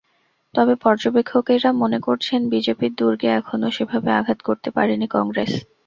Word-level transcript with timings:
তবে 0.55 0.73
পর্যবেক্ষকেরা 0.83 1.69
মনে 1.81 1.99
করছেন, 1.99 2.39
বিজেপির 2.51 2.93
দুর্গে 2.95 3.27
এখনো 3.39 3.67
সেভাবে 3.71 4.09
আঘাত 4.19 4.39
করতে 4.47 4.69
পারেনি 4.77 5.07
কংগ্রেস। 5.15 5.51